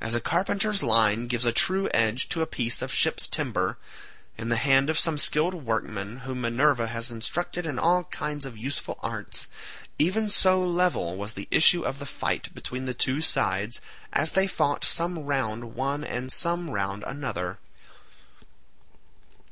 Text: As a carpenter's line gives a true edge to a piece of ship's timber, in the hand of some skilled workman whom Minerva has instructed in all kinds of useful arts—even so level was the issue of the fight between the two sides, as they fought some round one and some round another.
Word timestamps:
As 0.00 0.16
a 0.16 0.20
carpenter's 0.20 0.82
line 0.82 1.28
gives 1.28 1.44
a 1.44 1.52
true 1.52 1.88
edge 1.94 2.28
to 2.30 2.42
a 2.42 2.46
piece 2.48 2.82
of 2.82 2.92
ship's 2.92 3.28
timber, 3.28 3.78
in 4.36 4.48
the 4.48 4.56
hand 4.56 4.90
of 4.90 4.98
some 4.98 5.16
skilled 5.16 5.54
workman 5.54 6.22
whom 6.26 6.40
Minerva 6.40 6.88
has 6.88 7.12
instructed 7.12 7.66
in 7.66 7.78
all 7.78 8.02
kinds 8.02 8.44
of 8.44 8.56
useful 8.58 8.98
arts—even 9.00 10.28
so 10.28 10.60
level 10.60 11.16
was 11.16 11.34
the 11.34 11.46
issue 11.52 11.84
of 11.84 12.00
the 12.00 12.04
fight 12.06 12.52
between 12.52 12.86
the 12.86 12.94
two 12.94 13.20
sides, 13.20 13.80
as 14.12 14.32
they 14.32 14.48
fought 14.48 14.82
some 14.84 15.20
round 15.20 15.76
one 15.76 16.02
and 16.02 16.32
some 16.32 16.70
round 16.70 17.04
another. 17.06 17.60